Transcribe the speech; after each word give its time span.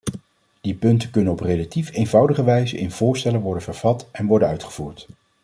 Die 0.61 0.73
punten 0.73 1.11
kunnen 1.11 1.31
op 1.33 1.39
relatief 1.39 1.91
eenvoudige 1.93 2.43
wijze 2.43 2.77
in 2.77 2.91
voorstellen 2.91 3.41
worden 3.41 3.63
vervat 3.63 4.07
en 4.11 4.25
worden 4.25 4.47
uitgevoerd. 4.47 5.07